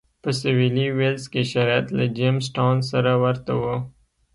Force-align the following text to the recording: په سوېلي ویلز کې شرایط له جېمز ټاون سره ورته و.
په 0.23 0.29
سوېلي 0.39 0.87
ویلز 0.97 1.25
کې 1.33 1.41
شرایط 1.51 1.87
له 1.97 2.05
جېمز 2.17 2.45
ټاون 2.55 2.77
سره 2.91 3.11
ورته 3.23 3.51
و. 3.61 3.63